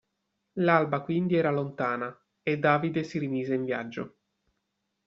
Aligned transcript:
L'alba 0.53 1.01
quindi 1.01 1.35
era 1.35 1.51
lontana 1.51 2.11
e 2.41 2.57
Davide 2.57 3.03
si 3.03 3.19
rimise 3.19 3.53
in 3.53 3.65
viaggio. 3.65 4.15